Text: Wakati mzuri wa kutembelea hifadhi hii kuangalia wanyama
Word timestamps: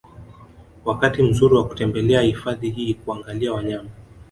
Wakati 0.85 1.23
mzuri 1.23 1.55
wa 1.55 1.67
kutembelea 1.67 2.21
hifadhi 2.21 2.69
hii 2.69 2.93
kuangalia 2.93 3.53
wanyama 3.53 3.89